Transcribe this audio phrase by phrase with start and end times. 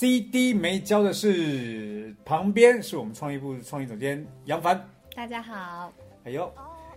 [0.00, 4.82] CD 没教的是，旁边是我们创意部创意总监杨凡。
[5.14, 5.92] 大家好，
[6.24, 6.50] 哎呦，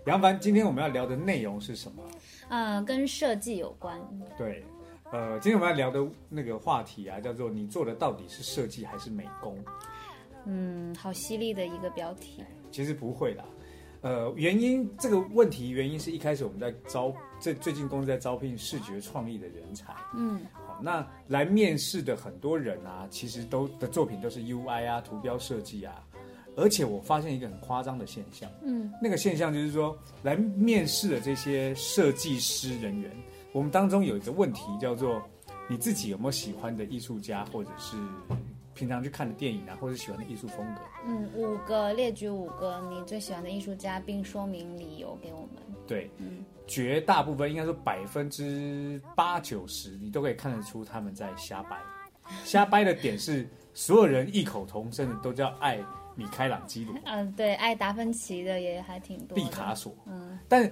[0.05, 2.01] 杨凡，今天我们要聊的内容是什么？
[2.47, 3.99] 呃，跟设计有关。
[4.37, 4.63] 对，
[5.11, 9.57] 呃，今天我们要聊的那个话题啊，叫做你做的到底是设计还是美工？
[10.45, 12.41] 嗯，好犀利的一个标题。
[12.71, 13.43] 其实不会啦，
[13.99, 19.93] 呃，原因这个问题原因是一开始我们在招，这最近公司在招聘视觉创意的人才。
[20.15, 26.03] 嗯，好，那来面试的很多人啊，其实都的作品都是 UI 啊、图标设计啊，
[26.57, 33.09] 而且我发现一个很夸张的现象，嗯，那个现象就是说，来面试的这些设计师人员，
[33.53, 35.21] 我们当中有一个问题叫做，
[35.69, 37.95] 你自己有没有喜欢的艺术家，或者是
[38.73, 40.81] 平常去看的电影啊，或者喜欢的艺术风格？
[41.07, 45.63] 嗯，五个列举五个你最喜欢的艺术家，并说明理由给我们。
[45.87, 51.77] 对，嗯绝大部分应该说百分之八九十，你都可以看得出他们在瞎掰。
[52.45, 55.77] 瞎掰的点是，所有人异口同声的都叫爱
[56.15, 59.35] 米开朗基罗、 嗯、对，爱达芬奇的也还挺多。
[59.35, 60.71] 毕卡索，嗯，但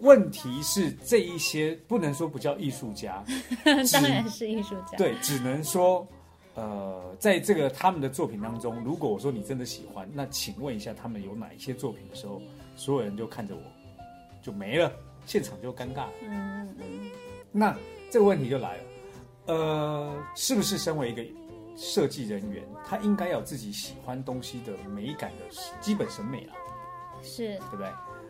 [0.00, 3.24] 问题是这一些不能说不叫艺术家，
[3.92, 6.06] 当然是艺术家。，对，只能说，
[6.54, 12.42] 呃，在这个他们的作品当中，如果我说你真的喜欢，那请问一下他们有哪一些作品的时候，
[12.76, 13.62] 所有人就看着我，
[14.42, 14.92] 就没了，
[15.26, 16.12] 现场就尴尬了。
[16.22, 17.10] 嗯嗯嗯，
[17.52, 17.76] 那
[18.10, 18.82] 这个问题就来了，
[19.46, 21.24] 呃，是不是身为一个
[21.76, 25.44] 设计人员，他应该要有自己喜欢东西的美感的
[25.80, 26.54] 基本审美啊，
[27.22, 27.88] 是对不对？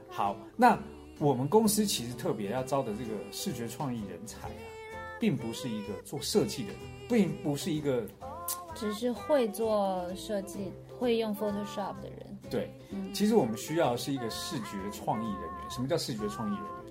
[0.09, 0.79] 好，那
[1.19, 4.65] 我们公司其实特别要招的这个视觉创意人才啊，
[5.21, 8.07] 并不是一个做设计的人，并不是一个
[8.75, 12.39] 只是会做设计、会用 Photoshop 的人。
[12.51, 15.71] 对，嗯其实我们需要的是一个视觉创意人员。
[15.71, 16.84] 什么叫视觉创意人员？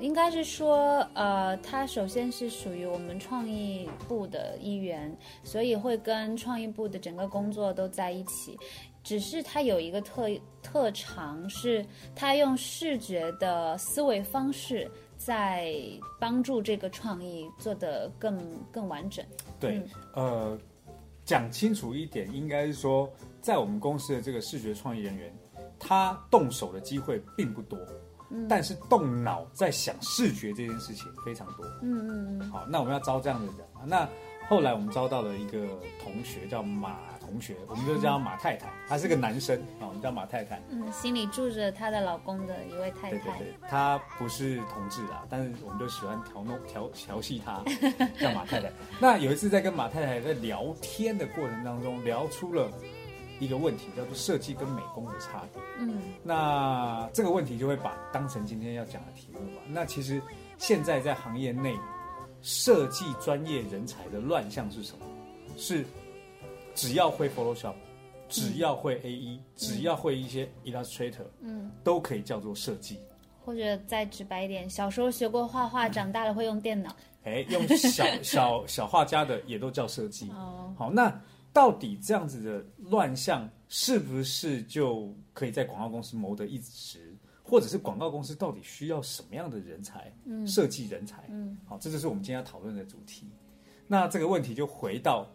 [0.00, 8.58] 应该是说，呃，他首先是属于我们创意部的一员，所以会跟创意部的整个工作都在一起。
[9.02, 10.28] 只是他有一个特
[10.62, 11.84] 特长，是
[12.14, 15.74] 他用视觉的思维方式，在
[16.18, 18.38] 帮助这个创意做得更
[18.70, 19.24] 更完整。
[19.58, 19.82] 对，
[20.14, 20.56] 呃，
[21.24, 23.10] 讲清楚一点，应该是说，
[23.40, 25.34] 在我们公司的这个视觉创意人员，
[25.78, 27.78] 他动手的机会并不多，
[28.48, 31.64] 但是动脑在想视觉这件事情非常多。
[31.82, 33.82] 嗯嗯嗯，好，那我们要招这样的人啊。
[33.84, 34.08] 那
[34.48, 35.66] 后来我们招到了一个
[36.02, 40.60] 同学，叫马同学，我们就叫他马太太，他是个男生啊，我们叫马太太。
[40.70, 43.10] 嗯，心里住着她的老公的一位太太。
[43.10, 47.62] 对对对，他不是同志啊，但是我们就喜欢调弄调调戏他，
[48.18, 48.72] 叫马太太。
[49.00, 52.68] 那有一次在跟马太太在聊天的过程当中，聊出了
[53.40, 55.60] 一个问题，叫做设计跟美工的差别。
[55.78, 59.62] 嗯那这个问题就会把当成今天要讲的题目吧。
[59.66, 60.22] 那其实
[60.58, 61.74] 现在在行业内，
[62.42, 65.06] 设计专业人才的乱象是什么？
[65.56, 65.84] 是
[66.74, 67.74] 只要会 Photoshop，
[68.28, 72.98] 只要会 AE，、只要会一些 Illustrator，嗯，都可以叫做设计。
[73.42, 76.94] 或者再直白一点，小时候学过画画，长大了会用电脑。
[77.24, 80.30] 哎，用小小小画家的也都叫设计。
[80.30, 81.12] 哦，好，那
[81.52, 90.12] 到底这样子的乱象是不是就可以在广告公司谋得一职，或者是广告公司到底需要什么样的人才？
[90.24, 91.24] 嗯，设计人才。
[91.28, 93.26] 嗯，好，这就是我们今天要讨论的主题。
[93.86, 95.26] 那这个问题就回到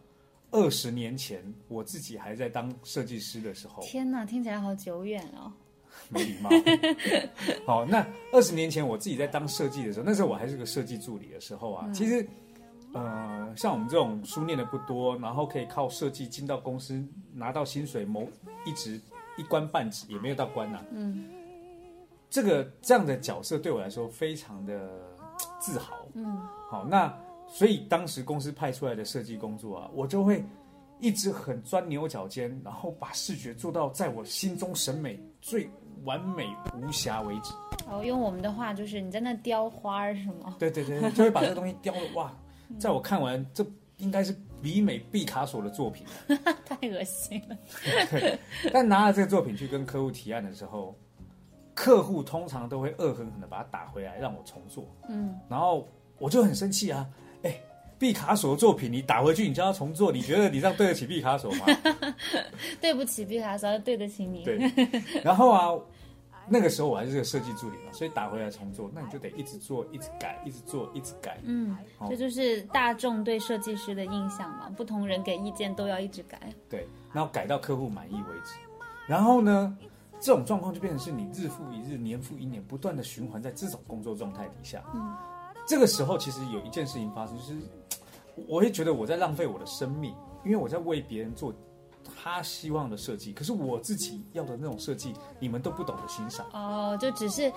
[0.51, 5.51] 二十年前，我自己还在当设计师的时候，天哪，听起来好久远哦。
[6.09, 6.49] 没礼貌。
[7.65, 12.27] 好，那二十年前我自己在当设计的时候，那时候我还是个设计助理的时候啊，其实，
[12.95, 17.03] 呃，像我们这种书念的不多，然后可以靠设计进到公司
[17.34, 18.25] 拿到薪水，谋
[18.66, 18.99] 一直
[19.37, 21.25] 一官半职，也没有到官呐、嗯
[22.28, 24.90] 这个这样的角色对我来说非常的
[25.59, 25.96] 自豪。
[26.14, 27.14] 嗯好，那
[27.47, 30.43] 所以当时公司派出来的设计工作啊，我就会
[30.99, 35.69] 一直很钻牛角尖，然后把视觉做到在我心中审美最
[36.03, 37.53] 完美无瑕为止。
[37.90, 40.55] 哦，用我们的话就是你在那雕花儿是吗？
[40.59, 42.34] 对对对，对就会把这个东西雕的哇，
[42.79, 43.66] 在我看完这
[43.97, 46.06] 应该是比美毕卡索的作品。
[46.66, 47.58] 太恶心了。
[48.12, 48.38] 对，
[48.73, 50.97] 但拿了这个作品去跟客户提案的时候，
[51.73, 54.85] 客户通常都会恶狠狠的把它打回来，让我重做。
[55.08, 57.08] 嗯然后我就很生气啊，
[57.44, 57.59] 哎，
[58.00, 61.66] 毕卡索的作品，你打回去，你叫他重做，你觉得你这样对得起毕卡索吗？
[62.82, 64.44] 对不起毕卡索，对得起你。
[64.44, 64.59] 对。
[65.23, 65.72] 然后啊，
[66.47, 71.39] 那个时候我还是个设计助理嘛，所以打回来重做，那你就得一直做，一直改，一直做，一直改。
[71.43, 71.75] 嗯，
[72.07, 76.39] 这就是大众对设计师的印象嘛，不同人给意见都要一直改。
[76.69, 78.55] 对，然后改到客户满意为止。
[79.07, 79.75] 然后呢，
[80.19, 84.83] 这种状况就变成是你日复一日、年复一年，不断的循环在这种工作状态底下。
[84.93, 85.15] 嗯，
[85.67, 87.55] 这个时候其实有一件事情发生，就是
[88.47, 90.13] 我会觉得我在浪费我的生命，
[90.43, 91.53] 因为我在为别人做
[92.16, 96.46] 他希望的设计，可是我自己要的那种设计，你们都不懂得欣赏。
[96.53, 97.52] 哦，就只是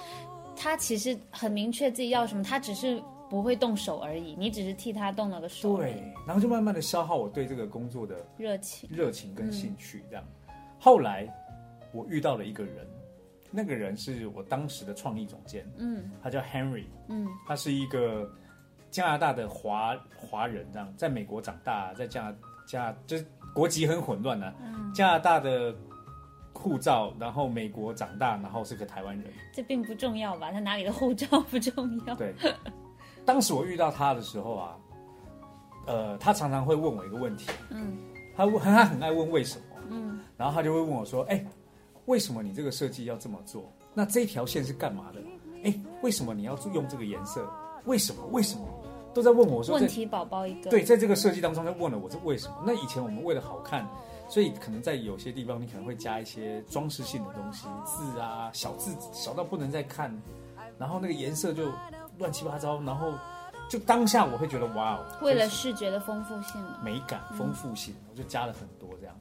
[0.57, 5.77] 他其实很明确自己要什么，他只是不会动手而已，你只是替他动了个手。
[5.77, 10.25] 对，然后就慢慢的消耗我对这个工作的热情、热情跟兴趣，这样。
[10.79, 11.29] 后来，
[11.93, 12.87] 我遇到了一个人，
[13.51, 18.31] 那个人是我当时的创意总监，嗯，他叫 Henry，嗯，他是一个
[18.91, 22.35] 加拿大的华华人，这样在美国长大，在加
[22.67, 24.53] 加就是国籍很混乱呢，
[24.95, 25.75] 加拿大的
[26.53, 30.51] 护照，然后美国长大，然后是个台湾人，这并不重要吧？
[30.53, 32.15] 他哪里的护照不重要？
[32.15, 32.35] 对，
[33.25, 34.77] 当时我遇到他的时候啊，
[35.87, 37.97] 呃，他常常会问我一个问题，嗯，
[38.37, 39.65] 他问他很爱问为什么。
[39.91, 41.43] 嗯，然后他就会问我说：“哎，
[42.05, 43.73] 为什么你这个设计要这么做？
[43.95, 45.23] 那这条线是干嘛的？
[45.65, 47.51] 哎，为什么你要用这个颜色？
[47.87, 48.23] 为什么？
[48.27, 48.69] 为什么？
[49.15, 50.71] 都在问我说。”问题宝宝一个。
[50.71, 52.57] 对，在这个设计当中，他问了我这为什么？
[52.67, 53.87] 那以前我们为了好看，
[54.29, 60.17] 所以可能在有些地方你可能会加一些装饰性的东西，字啊，小字小到不能再看，
[60.79, 61.71] 然后那个颜色就
[62.19, 63.13] 乱七八糟，然后
[63.69, 69.15] 就当下我会觉得哇哦，为了视觉的丰富性、美感、丰富性，我就加了很多这样。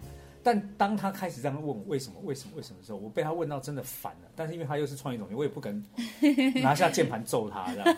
[0.47, 4.29] 但当他开始这样问我为什么为什么为什么的时候，我被他问到真的烦了。
[4.33, 5.83] 但是因为他又是创意总监，我也不敢
[6.63, 7.97] 拿下键盘揍他这样。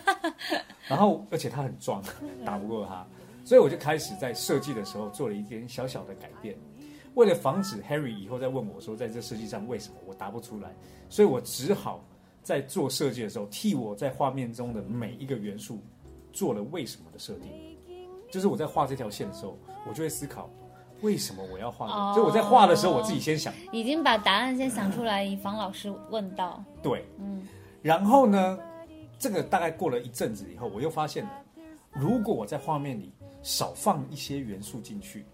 [0.88, 2.02] 然后而且他很壮，
[2.44, 3.06] 打不过他，
[3.44, 6.56] 所以我就开始在设计的时候做了一点小小的改变。
[7.14, 10.74] 为了防止 Harry 以后再问我说在这设计上为什么我答不出来，
[11.08, 12.04] 所以我只好
[12.42, 15.78] 在做设计的时候替我在画面中的每一个元素
[16.32, 17.52] 做了为什么的设定。
[18.28, 19.56] 就是我在画这条线的时候，
[19.88, 20.50] 我就会思考。
[21.02, 22.14] 为什么我要画？
[22.14, 26.62] 就我在画的时候，我自己先想，已经把答案先想出来，以防老师问到。
[26.82, 27.46] 对，嗯，
[27.82, 28.58] 然后呢，
[29.18, 31.30] 这个大概过了一阵子以后，我又发现了，
[31.92, 33.12] 如果我在画面里
[33.42, 35.24] 少放一些元素进去。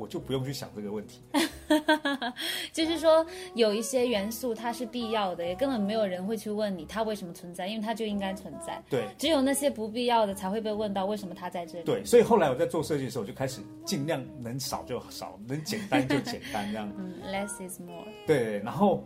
[0.00, 1.20] 我就不用去想这个问题，
[2.72, 3.24] 就是说
[3.54, 8.82] 有一些元素它是必要的，也根本没有人会去问你它为什么存在，因为它就应该存在。
[8.88, 11.84] 对，只有那些不必要的才会被问到为什么它在这里。
[11.84, 16.90] 对，所以后来我在做设计的时候，我就开始尽量能少就少，能简单就简单这样。
[16.96, 18.06] 嗯，less is more。
[18.26, 19.04] 对，然后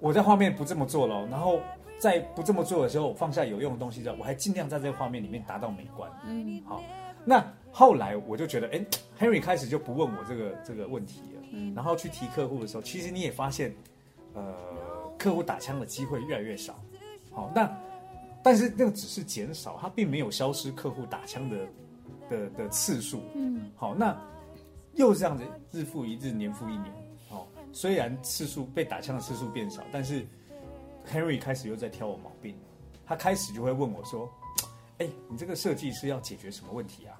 [0.00, 1.60] 我在画面不这么做了，然后
[1.98, 6.10] 在不这么做的时候，放下有用的东西之后，我还尽量在这个画面里面达到美观。
[6.26, 6.82] 嗯，好，
[7.24, 7.44] 那。
[7.74, 8.84] 后来我就觉得，哎
[9.18, 13.74] ，Henry 开始就不问我这个这个问题了，然后去提客户的时候，其实你也发现，
[14.34, 14.54] 呃，
[15.18, 16.78] 客户打枪的机会越来越少。
[17.30, 17.74] 好，那
[18.42, 21.56] 但是那个只是减少，它并没有消失客户打枪的
[22.28, 23.22] 的的次数。
[23.34, 24.14] 嗯，好，那
[24.96, 26.92] 又这样子日复一日，年复一年。
[27.30, 30.26] 好，虽然次数被打枪的次数变少，但是
[31.10, 32.54] Henry 开始又在挑我毛病，
[33.06, 34.30] 他开始就会问我说，
[35.02, 37.18] 哎，你这个设计是要解决什么问题啊？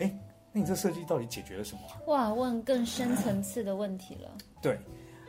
[0.00, 0.18] 哎，
[0.52, 1.82] 那你这设计到底解决了什么？
[2.08, 4.30] 哇，问更深层次的问题了。
[4.60, 4.80] 对，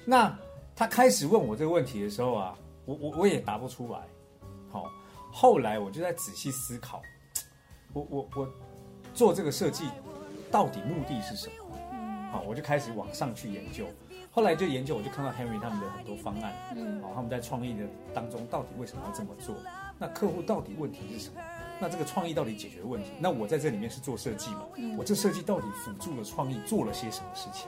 [0.04, 0.36] 那
[0.76, 4.00] 他开始问我这个问题的时候啊，我我我也答不出来。
[4.72, 4.86] 好，
[5.32, 7.04] 后来我就在仔细思考，
[7.94, 8.50] 我我我
[9.14, 9.88] 做这个设计
[10.50, 11.78] 到底目的是什么？
[12.32, 13.86] 好，我就开始往上去研究。
[14.32, 19.56] 后来就研究，我就看到 Henry 他们的很多方案，嗯，好，他们在创意的当中到底为什么要这么做？
[19.98, 21.40] 那客户到底问题是什么？
[21.80, 23.12] 那这个创意到底解决问题？
[23.20, 24.62] 那我在这里面是做设计嘛？
[24.98, 27.68] 我这设计到底辅助了创意做了些什么事情？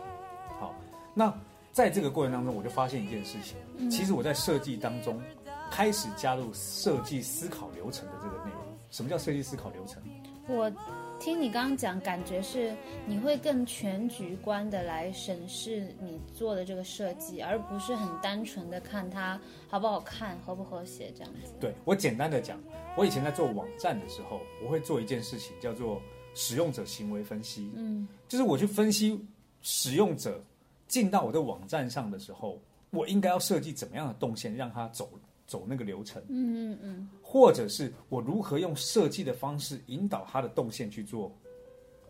[0.59, 0.73] 好，
[1.13, 1.33] 那
[1.71, 5.21] 在这个过程当中，我就发现一件事情，其实我在设计当中
[5.69, 8.61] 开始加入设计思考流程的这个内容。
[8.89, 10.01] 什么叫设计思考流程？
[10.47, 10.71] 我。
[11.19, 21.53] 听你刚刚讲，感觉是你会更全局观的来审视你做的这个设计，而不是很单纯的看它好不好看、和不和谐这样子。
[21.59, 22.61] 对我简单的讲，
[22.95, 26.01] 我以前在做网站的时候，我会做一件事情叫做
[26.33, 27.71] 使用者行为分析。
[27.75, 29.19] 嗯，就是我去分析
[29.61, 30.41] 使用者
[30.87, 35.09] 进到我的网站上的时候，我应该要设计怎么样的动线让他走。
[35.47, 41.33] 走那个流程，嗯嗯嗯，或者是我如何用设计的方式引导他的动线去做，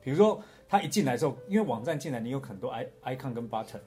[0.02, 3.80] 比如说他一进来之后，因为网站进来你有很多 i icon 跟 button，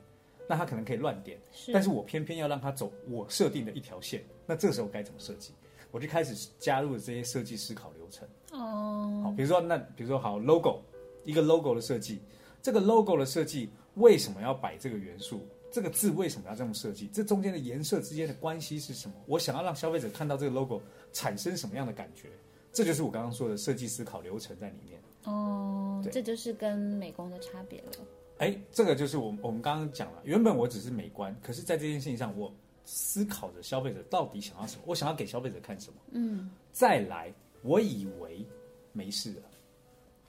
[0.48, 1.38] 那他可能可以乱点，
[1.72, 5.52] 但是我偏偏要让他走我设定的一条线，那这时候该怎么设计？
[5.90, 8.28] 我就开始加入了这些设计思考流程。
[8.52, 10.80] 哦，好，比如说那比如说好 logo，
[11.24, 12.22] 一个 logo 的设计，
[12.62, 15.44] 这个 logo 的设计为什么要摆这个元素？
[15.72, 17.08] 这个字为什么要这么设计？
[17.12, 19.14] 这中间的颜色之间的关系是什么？
[19.26, 20.80] 我想要让消费者看到这个 logo
[21.12, 22.28] 产生什么样的感觉？
[22.72, 25.00] 这就是我刚刚说的设计思考流程在里面。
[25.24, 27.92] 哦，对这就是跟美工的差别了。
[28.38, 32.50] 哎，这个就是我我们刚刚讲了，原本我只是美观，可是在这件事情上，我
[32.84, 35.96] 思考着消费者到底想要什么，我想要给消费者看什么。
[36.12, 38.46] 嗯，再来，我以为
[38.92, 39.42] 没事了，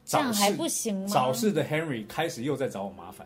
[0.03, 1.07] 这样还不行吗？
[1.07, 3.25] 早市的 Henry 开始又在找我麻烦，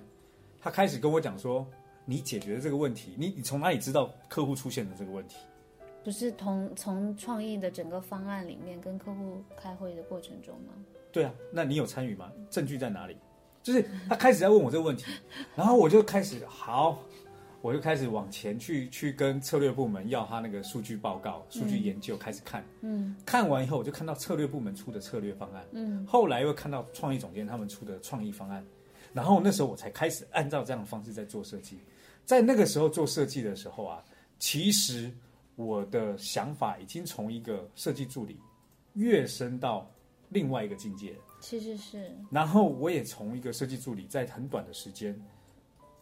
[0.62, 1.66] 他开始跟我讲说，
[2.06, 5.36] 你解决的这个问题，你你从哪里知道客户出现的这个问题？
[6.04, 10.74] 不是从从创意的整个方案里面跟客户开会的过程中吗？
[11.12, 12.32] 对啊，那你有参与吗？
[12.52, 13.18] 证据在哪里？
[13.64, 15.06] 就是他开始在问我这个问题，
[15.58, 17.00] 然后我就开始好，
[17.64, 22.64] 我就开始往前去去跟策略部门要他那个数据报告、数据研究，开始看。
[22.82, 28.64] 嗯看完以后，我就看到策略部门出的策略方案，嗯后来又看到创意总监他们出的创意方案，
[29.12, 31.80] 然后那时候我才开始按照这样的方式在做设计。
[32.26, 34.04] 在那个时候做设计的时候啊，
[34.40, 35.12] 其实
[35.56, 38.40] 我的想法已经从一个设计助理
[38.94, 39.90] 跃升到
[40.30, 41.18] 另外一个境界了。
[41.40, 45.16] 其实是然后我也从一个设计助理，在很短的时间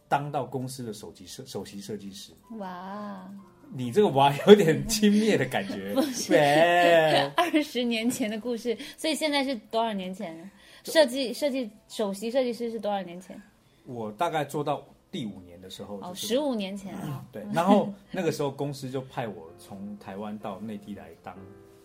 [0.08, 2.32] 当到公司的首席设首席设计师。
[2.58, 3.30] 哇，
[3.74, 5.94] 你这个娃有点轻蔑的感觉，
[6.30, 10.50] 对，二十年前的故事，所以现在是多少年前？
[10.86, 13.42] 设计设计首席设计师是多少年前？
[13.86, 17.24] 我大概做到第五年的时候，哦，就是十五年前啊。
[17.32, 21.38] 对，然后 那个时候公司就派我从台湾到内地来当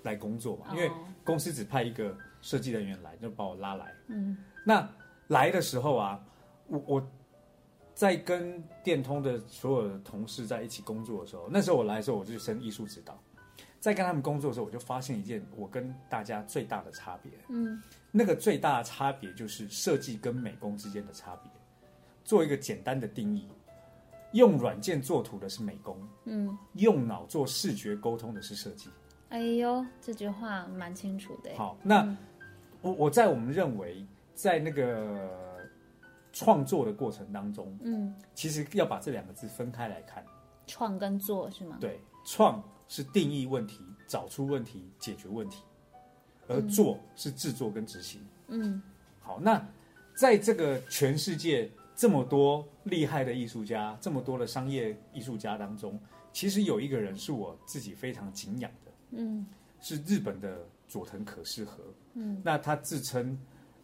[0.04, 3.94] 来工作嘛，因为哦公司只派一个设计人员来，就把我拉来。
[4.06, 4.88] 嗯，那
[5.26, 6.24] 来的时候啊，
[6.68, 7.08] 我我
[7.92, 13.16] 在跟电通的所有的同事在一起工作的时候，那时候我来的时候，我就升艺术指导。
[13.80, 17.30] 在跟他们工作的时候，我就发现一件我跟大家最大的差别。
[17.48, 17.80] 嗯，
[18.10, 21.52] 那个最大的差别就是设计跟美工之间的差别。
[22.28, 23.48] 做一个简单的定义，
[24.32, 28.90] 用软件做图的是美工，嗯，用脑做视觉沟通的是设计。
[29.30, 31.50] 哎呦，这句话蛮清楚的。
[31.56, 32.14] 好，那、
[32.82, 35.26] 我我在我们认为，在那个
[36.34, 40.22] 创作的过程当中，嗯，其实要把这两个字分开来看。
[40.66, 41.78] 创跟做是吗？
[41.80, 45.62] 对，创是定义问题、找出问题、解决问题，
[46.46, 48.20] 而做是制作跟执行。
[48.48, 48.82] 嗯
[49.18, 49.66] 好，那
[50.14, 55.98] 在这个全世界这么多厉害的艺术家，这么多的商业艺术家当中，
[56.32, 59.44] 其实有一个人是我自己非常敬仰的，嗯
[59.80, 61.82] 是日本的佐藤可士和。
[62.14, 63.36] 嗯，那他自称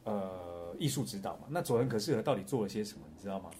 [0.05, 3.51] 呃艺术指导嘛，那佐藤可士和到底做了些什么，你知道吗？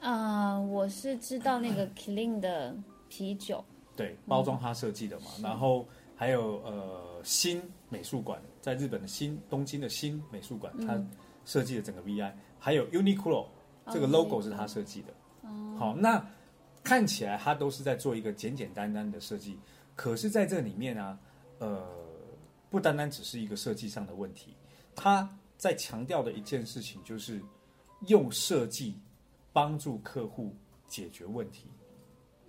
[0.00, 2.76] 啊、我是知道那个 Killing 的
[3.08, 3.64] 啤酒。
[3.96, 11.02] 对，包装他设计的嘛，然后还有呃新美术馆，在日本的新东京的新美术馆，他
[11.46, 13.46] 设计的整个 VI，还有 Uniqlo
[13.92, 15.14] 这个 logo 是他设计的。
[15.78, 16.24] 好，那
[16.82, 19.58] 看起来他都是在做一个简简单单的设计，
[19.94, 21.18] 可是在这里面啊，
[21.58, 21.86] 呃，
[22.70, 24.54] 不单单只是一个设计上的问题，
[24.94, 27.40] 他在强调的一件事情就是
[28.08, 28.94] 用设计
[29.52, 30.54] 帮助客户
[30.88, 31.66] 解决问题。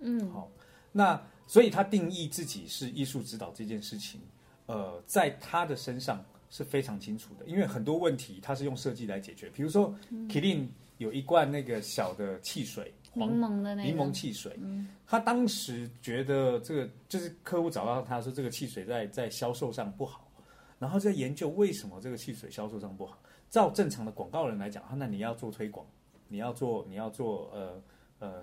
[0.00, 0.50] 嗯好，
[0.92, 4.20] 那所以他定义自己是艺术指导这件事情，
[4.66, 9.50] 呃，在他的身上是非常清楚的，因为很多问题他是用设计来解决。
[9.50, 9.94] 比如说
[10.28, 10.68] k i l i n
[10.98, 13.88] 有一罐那个小的汽水，黄柠檬的那个。
[13.88, 14.58] 柠檬汽水，
[15.06, 20.30] 他当时觉得这个就是客户找到他说这个汽水在在销售上不好，
[20.78, 23.18] 然后在研究为什么这个汽水销售上不好。
[23.50, 25.86] 照正常的广告人来讲，那你要做推广，
[26.28, 27.82] 你要做你要做呃
[28.18, 28.42] 呃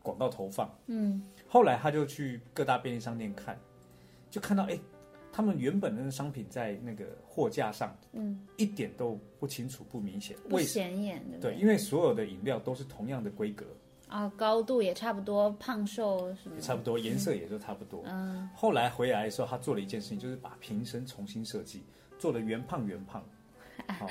[0.00, 0.74] 广告投放。
[0.86, 1.22] 嗯。
[1.46, 3.58] 后来他就去各大便利商店看，
[4.30, 4.78] 就看到哎，
[5.36, 10.34] 他们原本的那个商品在那个货架上嗯，一点都不清楚、不明显。
[10.48, 13.66] 不为显眼，对不对，因为所有的饮料都是同样的规格，
[14.08, 18.02] 啊，高度也差不多，胖瘦什么也差不多，颜色也都差不多。
[18.06, 18.48] 嗯。
[18.54, 21.84] 后来回来的时候，他做了一件事情，就是把瓶身重新设计，
[22.18, 23.22] 做了圆胖圆胖。
[24.00, 24.08] 好，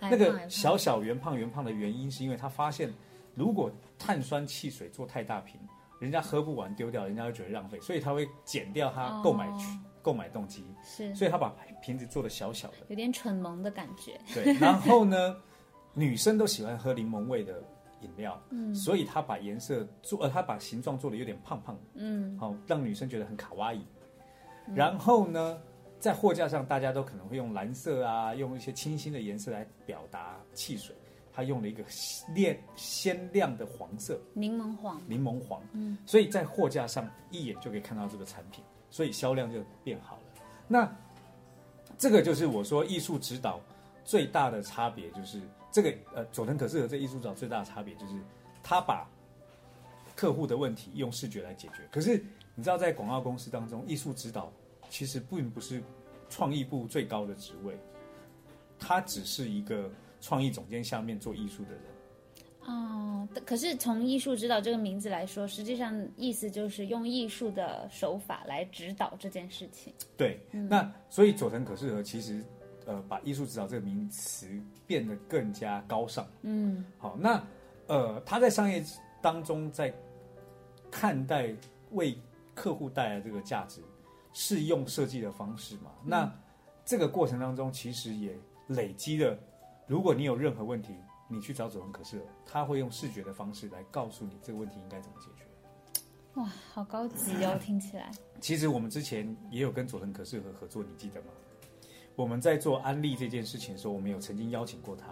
[0.00, 2.94] 那个小小圆胖圆胖的原因，是因为他发现，
[3.34, 5.60] 如果碳酸汽水做太大瓶，
[5.98, 9.58] 人家喝不完丢掉，人家会觉得浪费，所以他会减掉他购买哦。
[9.58, 9.66] 区、
[10.02, 11.14] 购买动机，是。
[11.14, 12.76] 所以他把瓶子做的小小的。
[12.88, 14.20] 有点蠢萌的感觉。
[14.34, 15.36] 对，然后呢，
[15.94, 17.62] 女生都喜欢喝柠檬味的
[18.00, 22.38] 饮料，嗯，所以他把颜色做，呃，他把形状做的有点胖胖的，嗯。
[22.38, 23.84] 好、让女生觉得很卡哇伊。
[24.74, 25.58] 然后呢，
[25.98, 30.94] 在货架上，大家都可能会用蓝色啊，用一些清新的颜色来表达汽水。
[31.32, 31.82] 他用了一个
[32.34, 40.22] 亮鲜亮的黄色，柠檬黄，柠檬黄，嗯，所以在货架上一眼就可以看到这个产品，所以销量就变好了。
[40.68, 40.96] 那
[41.98, 43.60] 这个就是我说艺术指导
[44.04, 48.14] 最大的差别，就是这个呃佐藤可士和这艺术指导最大的差别就是
[48.62, 49.08] 他把
[50.16, 51.86] 客户的问题用视觉来解决。
[51.90, 52.22] 可是
[52.54, 54.52] 你知道，在广告公司当中，艺术指导
[54.88, 55.82] 其实并不是
[56.28, 57.78] 创意部最高的职位，
[58.78, 61.82] 他只是一个创意总监下面做艺术的人。
[62.66, 69.92] 哦，可是从艺术指导这个名字来说，实际上意思就是用艺术的手法来指导这件事情。
[70.16, 72.44] 对，那所以佐藤可士和其实
[72.84, 74.46] 呃把艺术指导这个名词
[74.86, 76.26] 变得更加高尚。
[76.42, 77.42] 嗯，好，那
[77.86, 78.84] 呃他在商业
[79.22, 79.92] 当中在
[80.90, 81.52] 看待
[81.92, 82.16] 为
[82.54, 83.80] 客户带来这个价值，
[84.34, 85.90] 是用设计的方式嘛？
[86.04, 86.30] 那
[86.84, 88.38] 这个过程当中其实也
[88.68, 89.36] 累积了，
[89.86, 90.94] 如果你有任何问题。
[91.30, 95.46] 你去找佐藤可士，他会用视觉的方式来告诉你这个问题应该怎么解决。
[96.34, 98.10] 哇，好高级哦， 听起来。
[98.40, 101.28] 其实我们之前也有跟佐藤可士和合作，你记得吗？
[102.16, 105.06] 我们在做安利这件事情的时候，我们有曾经邀请过他，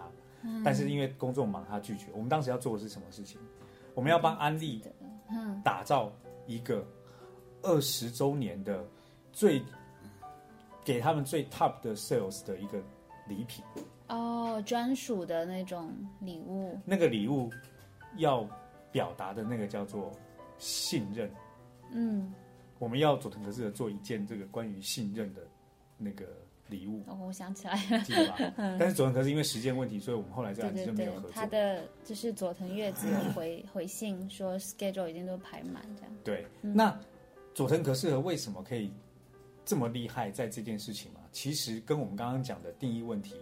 [0.63, 2.07] 但是因为工作忙，他拒绝。
[2.13, 3.39] 我们当时要做的是什么事情？
[3.95, 4.81] 我们要帮安利
[5.63, 6.11] 打造
[6.45, 6.85] 一个
[7.63, 8.85] 二十周年的
[9.31, 9.61] 最
[10.85, 12.81] 给他们最 top 的 sales 的一个
[13.27, 13.63] 礼品。
[14.09, 16.77] 哦，专属的那种礼物。
[16.83, 17.49] 那个礼物
[18.17, 18.47] 要
[18.91, 20.11] 表达的那个叫做
[20.57, 21.31] 信任。
[21.91, 22.33] 嗯，
[22.77, 25.41] 我们要佐藤可士做一件这个关于信任的
[25.97, 26.25] 那个
[26.67, 27.03] 礼物。
[27.07, 28.53] 哦，我想起来了，记得吧？
[28.79, 31.31] 但是佐藤可士因为时间问题，所以我们后来这样子就没有合作。
[31.31, 36.11] 他的就是佐藤月子有回回信说 schedule 已经都排满这样。
[36.23, 36.99] 对，那
[37.53, 38.91] 佐藤可士为什么可以
[39.65, 41.19] 这么厉害在这件事情嘛？
[41.31, 43.35] 其实跟我们刚刚讲的定义问题。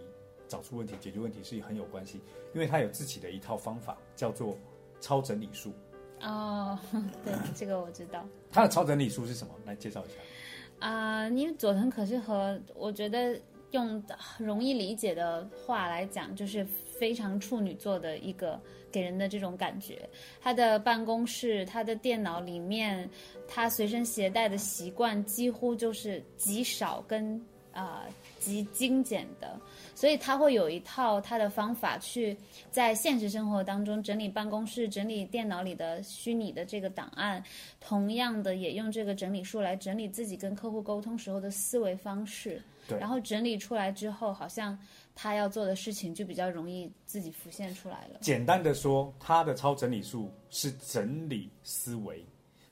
[0.48, 2.20] 找出问题、解决问题是很有关系，
[2.54, 4.56] 因为他有自己的一套方法，叫做
[5.00, 5.72] 超整理术。
[6.20, 6.76] 哦，
[7.24, 8.26] 对，这个我知道。
[8.50, 9.54] 他的超整理术是什么？
[9.64, 10.86] 来介绍一下。
[10.86, 13.40] 啊，因为佐藤可是和我觉得
[13.72, 14.02] 用
[14.38, 16.64] 容易理解的话来讲，就是
[16.98, 20.08] 非常处女座的一个给人的这种感觉。
[20.40, 23.08] 他的办公室、他的电脑里面，
[23.46, 27.40] 他随身携带的习惯几乎就是极少跟
[27.72, 28.04] 啊
[28.38, 29.58] 极精简的。
[29.94, 32.36] 所以他会有一套他的方法去
[32.70, 37.42] 在现实生活当中整理办公室、整理电脑里的虚拟的这个档案，
[37.80, 42.62] 同样的也用这个整理术来整理自己跟客户沟通时候的思维方式。
[42.86, 42.96] 对。
[43.00, 44.78] 然后整理出来之后，好像
[45.16, 48.20] 他要做的事情就比较容易自己浮现出来了。
[48.20, 52.24] 简单的说，他的超整理术是整理思维，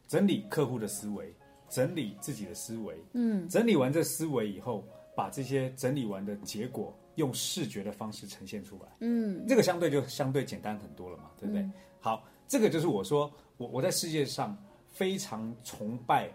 [0.07, 1.35] 整理客户的思维，
[1.69, 2.95] 整理自己的思维。
[3.13, 3.49] 嗯。
[3.49, 6.95] 整理完这思维以后，把这些整理完的结果。
[7.17, 11.67] 用视觉的方式呈现出来，嗯，这个相对就相对简单很多了嘛，对不对？
[11.99, 14.55] 好，这个就是我说我我在世界上
[14.93, 16.29] 非常崇拜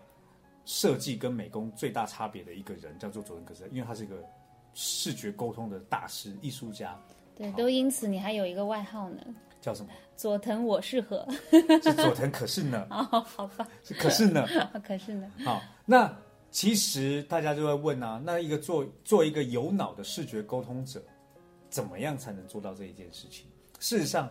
[0.66, 4.28] 设计跟美工最大差别的一个人，叫做佐藤可士，因为他是一个
[4.74, 7.00] 视觉沟通的大师、艺术家。
[7.36, 9.24] 对，都因此你还有一个外号呢，
[9.62, 9.92] 叫什么？
[10.18, 11.26] 佐藤我适合，
[11.82, 12.86] 是佐藤可是呢？
[12.92, 14.46] 哦，好吧，是可是呢？
[14.84, 15.32] 可是呢？
[15.46, 16.14] 好，那。
[16.54, 21.02] 其实大家就会问啊，那一个做做一个有脑的视觉沟通者，
[21.70, 23.46] 怎么样才能做到这一件事情？
[23.80, 24.30] 事实上，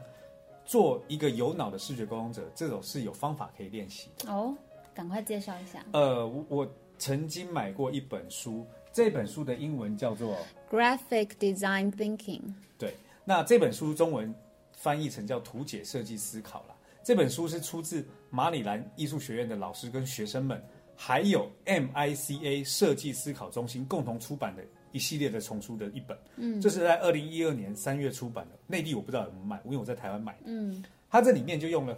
[0.66, 4.30] 做一个有脑的视觉沟通者，这种是有方法可以练习的。
[4.30, 4.54] 哦，
[4.92, 5.82] 赶快介绍一下。
[5.94, 10.36] 呃，我曾经买过一本书，这本书的英文叫做
[10.70, 12.42] 《Graphic Design Thinking》。
[12.76, 12.92] 对，
[13.24, 14.34] 那这本书中文
[14.80, 16.74] 翻译成叫“图解设计思考”了。
[17.04, 20.62] 这本书是出自马里兰艺术学院的老师跟学生们。
[21.02, 24.62] 还有 MICA 设计思考中心共同出版的
[24.92, 31.96] 一系列的丛书的一本，嗯，这是在二零一二年三月出版的，内地我不知道有没有卖，因为我在台湾买的，嗯，它这里面就用了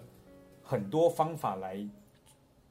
[0.62, 1.84] 很多方法来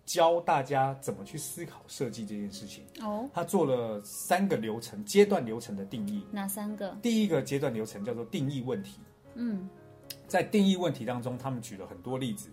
[0.06, 2.86] 教大家怎么去思考设计这件事情。
[3.02, 6.96] 哦，他做了三个流程阶段流程的定义，哪三个？
[7.02, 9.02] 第一个阶段流程叫做定义问题，
[9.36, 9.68] 嗯，
[10.32, 12.50] 在定义问题当中，他们举了很多例子，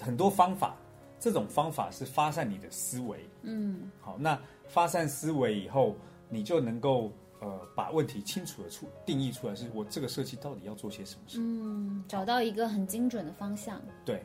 [0.00, 0.74] 很多方法。
[1.20, 5.94] 这种方法是发散你的思维，嗯，好，那发散思维以后，
[6.28, 13.80] 你就能够呃把问题清楚的出定义出来，是我这个设计到底要做些什么事，嗯，找到一个很精准的方向。
[14.04, 14.20] 对，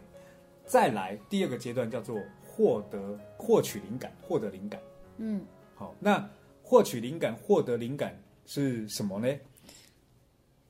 [0.65, 4.81] 再来第二个阶段叫做获得获取灵感，获得灵感，
[5.17, 6.27] 嗯，好，那
[6.63, 9.27] 获取灵感、获得灵感是什么呢？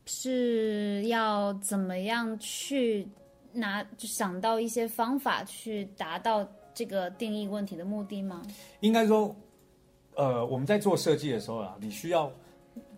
[0.07, 3.07] 是要怎么样去？
[3.53, 8.43] 拿就想到一些方法去达到这个定义问题的目的吗？
[8.81, 9.35] 应该说，
[10.13, 12.31] 呃，我们在做设计的时候啊，你需要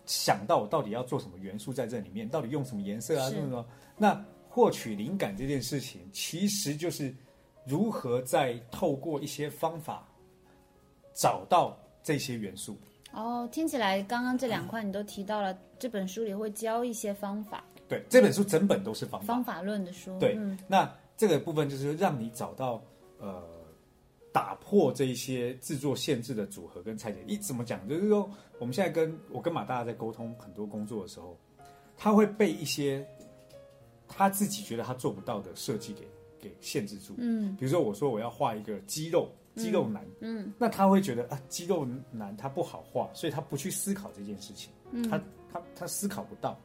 [0.04, 3.64] 想到我到底要做什么元素在这里面，到底用什么颜色啊，什么什么。
[3.96, 7.14] 那获取灵感这件事情，其实就是
[7.64, 10.06] 如何在透过一些方法
[11.14, 12.76] 找到这些元素。
[13.12, 19.26] 哦，听起来刚刚这两块你都提到了，这本书里会教一些方法，对，这本书整本都是方法。
[19.26, 20.18] 方法论的书。
[20.18, 22.82] 对嗯，那这个部分就是让你找到
[23.18, 23.42] 呃，
[24.32, 27.18] 打破这一些制作限制的组合跟拆解。
[27.26, 27.86] 一怎么讲？
[27.88, 31.36] 就是说，我们现在跟我跟马大在沟通很多工作的时候，
[31.96, 33.06] 他会被一些
[34.06, 36.08] 他自己觉得他做不到的设计给
[36.40, 37.14] 给限制住。
[37.18, 39.28] 嗯比如说，我说我要画一个肌肉
[39.62, 44.72] 肌肉男，嗯那他会觉得啊，肌肉男他不好画，所以他不去思考这件事情。
[44.90, 45.20] 嗯，他
[45.52, 46.58] 他他思考不到。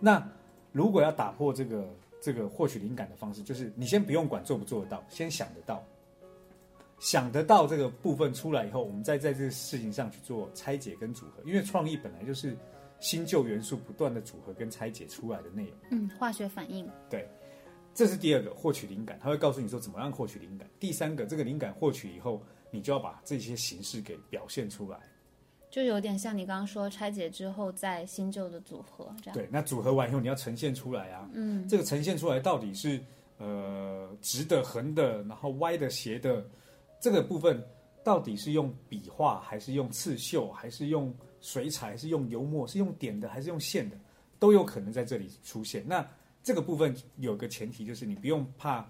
[0.00, 0.26] 那
[0.72, 1.88] 如果要打破这个
[2.20, 5.84] 这个获取灵感的方式，就是你先不用管做不做得到，先想得到，
[6.98, 11.42] 想得到这个部分出来以后，我们再在这个事情上去做拆解跟组合。
[11.44, 12.56] 因为创意本来就是
[13.00, 15.72] 新旧元素不断的组合跟拆解出来的内容。
[15.90, 16.88] 嗯，化学反应。
[17.98, 20.70] 这是第二个获取灵感，他会告诉你说怎么样获取灵感。
[20.78, 25.00] 第三个，这个灵感获取以后，你就要把这些形式给表现出来。
[25.68, 29.34] 就有点像你刚刚说拆解之后再新旧的组合这样。
[29.34, 31.28] 对，那组合完以后你要呈现出来啊。
[31.32, 33.00] 嗯这个呈现出来到底是
[33.38, 36.48] 呃直的、横的，然后歪的、斜的，
[37.00, 37.60] 这个部分
[38.04, 43.98] 到底是用笔画，还是用刺绣，还是用水彩，还是用油墨，是用点的，还是用线的，
[44.38, 45.82] 都有可能在这里出现。
[45.84, 46.08] 那
[46.42, 48.88] 这个部分有个前提，就是你不用怕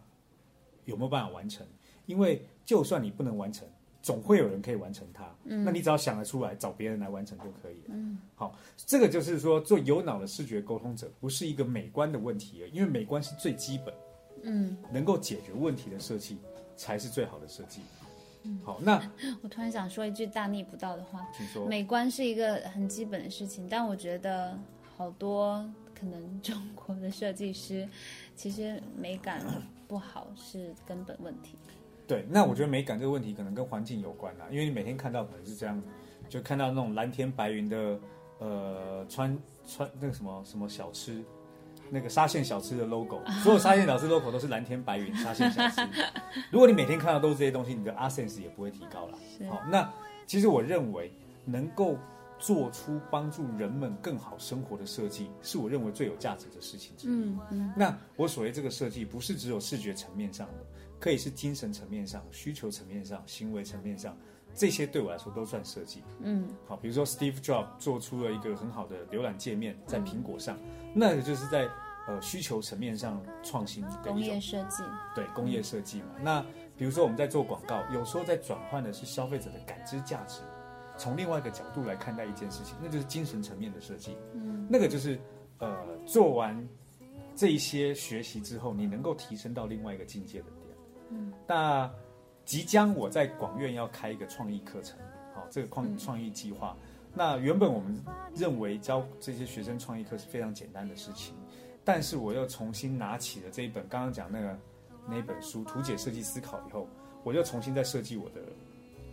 [0.85, 1.67] 有没有办法完成，
[2.07, 3.67] 因为就算你不能完成，
[4.01, 5.25] 总会有人可以完成它。
[5.45, 7.89] 嗯那你只要想得出来，找别人来完成就可以了。
[7.89, 13.95] 嗯，好，这个就是说，做有脑的视觉沟通者，不是一个美观的问题因为美观是最基本，
[14.43, 16.39] 嗯，能够解决问题的设计
[16.77, 17.81] 才是最好的设计。
[18.63, 19.03] 好，那
[19.43, 21.67] 我突然想说一句大逆不道的话，请说。
[21.67, 24.57] 美观是一个很基本的事情，但我觉得
[24.97, 27.89] 好多可能 中国的设计师
[28.35, 29.41] 其实美感
[29.87, 31.57] 不好是根本问题。
[32.07, 35.83] 对，那我觉得美感这个问题可能跟环境有关啦，因为你每天看到可能是这样，
[36.29, 37.99] 就看到那种蓝天白云的，
[38.39, 41.23] 呃，川川那个什么什么小吃，
[41.91, 45.87] 那个沙县小吃的 logo， 所有沙县小吃 logo 都是蓝天白云沙县小吃。
[46.51, 49.19] 如果你每天看到都是这些东西，你的 a sense 也不会提高啦。
[49.37, 49.93] 是好，那
[50.27, 51.13] 其实我认为
[51.45, 51.95] 能够
[52.39, 57.11] 做出帮助人们更好生活的设计，是我认为最有价值的事情之一。
[57.11, 60.65] 嗯嗯那我所谓这个设计，不是只有视觉层面上的，
[61.01, 64.17] 可以是精神层面上、需求层面上、行为层面上，
[64.55, 66.03] 这些对我来说都算设计。
[66.21, 70.57] 嗯好，比如说 Steve Jobs 做出了一个很好的浏览界面，在苹果上，
[70.95, 71.69] 那个就是在
[72.07, 74.83] 呃需求层面上创新的工一种业设计。
[75.15, 76.09] 对工业设计嘛。
[76.23, 76.41] 那
[76.77, 80.43] 比如说我们在做广告，有时候在转换的是消费者的感知价值，
[80.99, 84.17] 从另外一个角度来看待一件事情，那就是精神层面的设计。
[84.35, 85.19] 嗯那个就是
[85.59, 86.69] 呃做完
[87.35, 90.77] 这一些学习之后，你能够提升到另外一个境界的点。
[91.11, 91.91] 嗯，那
[92.45, 94.99] 即将我在广院要开一个创意课程，
[95.35, 96.77] 好、这个创嗯创意计划。
[97.15, 97.99] 那原本我们
[98.35, 101.35] 认为教这些学生创意课是非常简单的事情，
[101.85, 104.59] 但是我又重新拿起了这一本刚刚讲那个
[105.09, 106.87] 那本书《图解设计思考》以后，
[107.25, 108.43] 我又重新再设计我的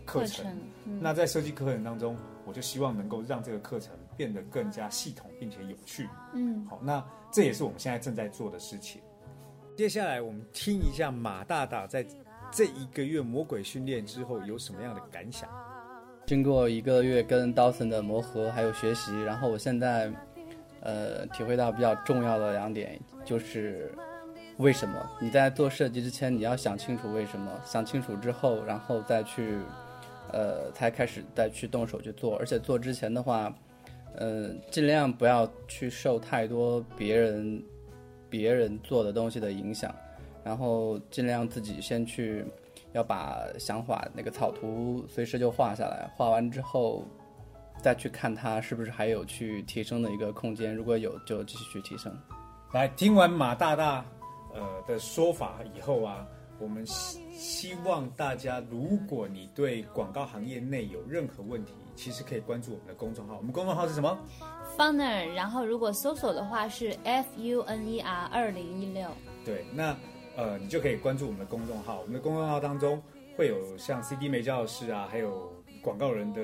[0.06, 0.46] 课程。
[0.84, 2.16] 嗯那在设计课程当中，
[2.46, 6.08] 我就希望能够让这个课程变得更加系统并且有趣。
[6.32, 9.02] 嗯好，那这也是我们现在正在做的事情。
[9.76, 12.06] 接下来我们听一下马大大在
[12.50, 15.50] 这一个月魔鬼训练之后有什么样的感想。
[16.24, 20.10] 经过一个月跟 Dawson 的磨合还有学习，然后我现在，
[20.80, 23.92] 呃，体会到比较重要的两点，就是
[24.56, 29.58] 为什么你在做设计之前，你要想清楚为什么，想清楚之后，然后再去，
[30.32, 32.36] 呃，才开始再去动手去做。
[32.36, 33.54] 而且做之前的话，
[34.14, 37.62] 呃，尽量不要去受太多别人
[38.28, 39.94] 别人做的东西的影响，
[40.44, 42.44] 然后尽量自己先去。
[42.92, 47.04] 要把想法那个草图随时就画下来，画完之后
[47.82, 52.10] 再去看它是不是还有去提升的一个空间，如果有就继续去提升。
[52.72, 54.02] 来，听完马大大
[54.54, 56.26] 呃的说法以后啊，
[56.58, 63.36] 我们希希望大家，如果你对广告行业内有任何问题，其实可以关注我们的公众号。
[63.36, 64.18] 我们公众号是什么
[64.76, 69.08] ？，Funner，然后如果搜索的话是 F U N E R 二零一六。
[69.44, 69.96] 对，那
[70.36, 72.00] 呃，你就可以关注我们的公众号。
[72.00, 73.02] 我们的公众号当中
[73.36, 76.40] 会有像 CD 美教室啊，还有广告人的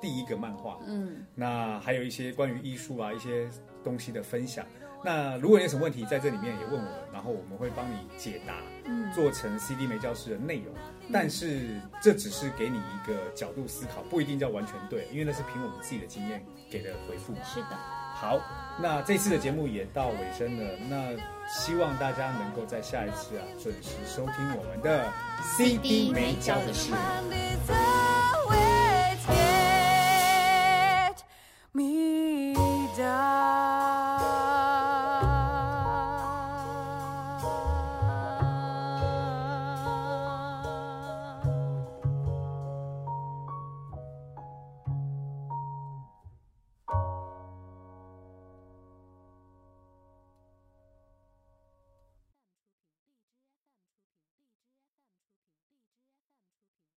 [0.00, 3.48] 第一个漫画，嗯那还有一些关于艺术啊一些
[3.84, 4.64] 东西的分享。
[5.04, 8.54] 那如果你有什么问题，在这里面也问我们，然后我们会帮你解答，
[8.84, 10.74] 嗯做成 CD 美教室的内容。
[11.12, 17.38] 但是这只是给你一个角度思考，不一定叫完全对，因为那是凭我们自己的经验给的回复嘛。
[17.44, 17.76] 是的，
[18.16, 18.40] 好，
[18.80, 21.16] 那这次的节目也到尾声了，那
[21.48, 25.12] 希望大家能够在下一次啊准时收听我们的
[25.56, 26.92] CD 美教的事。
[26.92, 27.85] Find its